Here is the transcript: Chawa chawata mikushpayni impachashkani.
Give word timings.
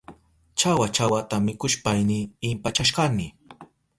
Chawa 0.59 0.87
chawata 0.95 1.35
mikushpayni 1.45 2.19
impachashkani. 2.49 3.27